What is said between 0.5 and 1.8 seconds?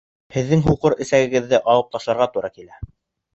һуҡыр эсәгегеҙҙе